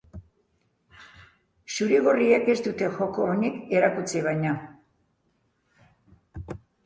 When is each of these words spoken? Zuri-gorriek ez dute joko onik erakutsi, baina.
Zuri-gorriek 1.75 2.49
ez 2.55 2.55
dute 2.69 2.87
joko 2.97 3.27
onik 3.35 3.59
erakutsi, 3.81 4.23
baina. 4.31 4.57